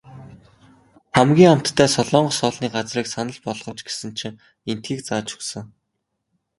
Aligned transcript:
Хамгийн 1.15 1.51
амттай 1.53 1.89
солонгос 1.93 2.37
хоолны 2.39 2.67
газрыг 2.75 3.07
санал 3.13 3.37
болгооч 3.45 3.79
гэсэн 3.87 4.09
чинь 4.19 4.41
эндхийг 4.71 4.99
зааж 5.07 5.27
өгсөн. 5.37 5.65